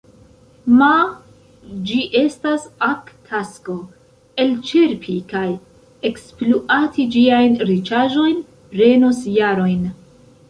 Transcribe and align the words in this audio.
Ma 0.77 0.93
ĝi 1.89 1.97
estas 2.21 2.63
ak 2.85 3.11
tasko: 3.27 3.75
elĉerpi 4.45 5.17
kaj 5.33 5.43
ekspluati 6.11 7.05
ĝiajn 7.17 7.59
riĉaĵojn 7.73 8.41
prenos 8.73 9.21
jarojn. 9.37 9.85